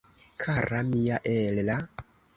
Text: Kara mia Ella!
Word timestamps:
Kara 0.43 0.79
mia 0.89 1.21
Ella! 1.35 1.77